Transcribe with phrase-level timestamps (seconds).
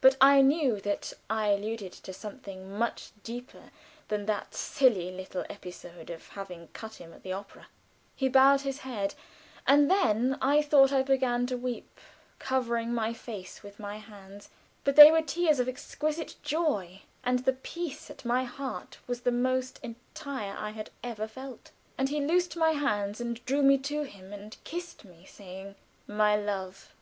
[0.00, 3.72] But I knew that I alluded to something much deeper
[4.08, 7.66] than that silly little episode of having cut him at the theater.
[8.16, 9.14] He bowed his head;
[9.66, 12.00] and then I thought I began to weep,
[12.38, 14.48] covering my face with my hands;
[14.82, 19.30] but they were tears of exquisite joy, and the peace at my heart was the
[19.30, 21.70] most entire I had ever felt.
[21.98, 25.74] And he loosened my hands, and drew me to him and kissed me, saying
[26.06, 26.94] "My love!"